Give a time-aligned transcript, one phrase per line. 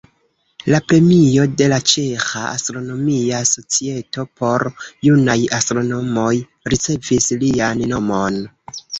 [0.73, 4.65] La premio de la Ĉeĥa Astronomia Societo por
[5.09, 6.31] junaj astronomoj
[6.75, 8.41] ricevis lian nomon.